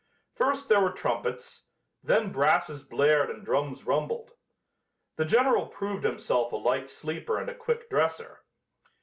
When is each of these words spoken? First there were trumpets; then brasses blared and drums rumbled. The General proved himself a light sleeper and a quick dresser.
First 0.33 0.67
there 0.67 0.79
were 0.81 0.89
trumpets; 0.91 1.67
then 2.03 2.31
brasses 2.31 2.81
blared 2.81 3.29
and 3.29 3.45
drums 3.45 3.85
rumbled. 3.85 4.31
The 5.15 5.25
General 5.25 5.67
proved 5.67 6.03
himself 6.05 6.51
a 6.51 6.55
light 6.55 6.89
sleeper 6.89 7.37
and 7.39 7.51
a 7.51 7.53
quick 7.53 7.87
dresser. 7.87 8.39